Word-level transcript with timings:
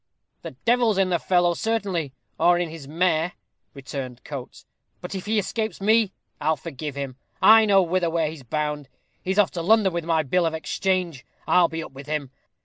"The 0.41 0.55
devil's 0.65 0.97
in 0.97 1.11
the 1.11 1.19
fellow, 1.19 1.53
certainly, 1.53 2.11
or 2.39 2.57
in 2.57 2.69
his 2.71 2.87
mare," 2.87 3.33
returned 3.75 4.23
Coates; 4.23 4.65
"but 4.99 5.13
if 5.13 5.27
he 5.27 5.37
escapes 5.37 5.79
me, 5.79 6.11
I'll 6.39 6.55
forgive 6.57 6.95
him. 6.95 7.17
I 7.39 7.65
know 7.65 7.83
whither 7.83 8.09
he's 8.25 8.41
bound. 8.41 8.89
He's 9.21 9.37
off 9.37 9.51
to 9.51 9.61
London 9.61 9.93
with 9.93 10.03
my 10.03 10.23
bill 10.23 10.47
of 10.47 10.55
exchange. 10.55 11.23
I'll 11.45 11.67
be 11.69 11.83
up 11.83 11.91
with 11.91 12.07
him. 12.07 12.31